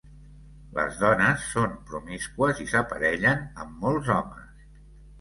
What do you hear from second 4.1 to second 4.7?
homes.